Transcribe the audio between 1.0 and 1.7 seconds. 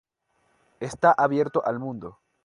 abierto